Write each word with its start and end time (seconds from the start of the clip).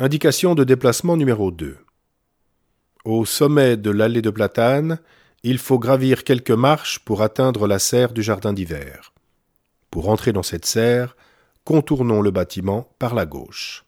Indication 0.00 0.54
de 0.54 0.62
déplacement 0.62 1.16
numéro 1.16 1.50
2. 1.50 1.76
Au 3.04 3.24
sommet 3.24 3.76
de 3.76 3.90
l'allée 3.90 4.22
de 4.22 4.30
platane, 4.30 5.00
il 5.42 5.58
faut 5.58 5.80
gravir 5.80 6.22
quelques 6.22 6.52
marches 6.52 7.00
pour 7.00 7.20
atteindre 7.20 7.66
la 7.66 7.80
serre 7.80 8.12
du 8.12 8.22
jardin 8.22 8.52
d'hiver. 8.52 9.12
Pour 9.90 10.08
entrer 10.08 10.32
dans 10.32 10.44
cette 10.44 10.66
serre, 10.66 11.16
contournons 11.64 12.22
le 12.22 12.30
bâtiment 12.30 12.94
par 13.00 13.12
la 13.16 13.26
gauche. 13.26 13.86